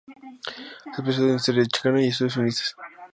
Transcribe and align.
Se 0.85 0.89
ha 0.89 0.91
especializado 0.93 1.27
en 1.29 1.35
historia 1.35 1.65
chicana 1.67 2.01
y 2.01 2.07
estudios 2.07 2.33
feministas. 2.33 2.75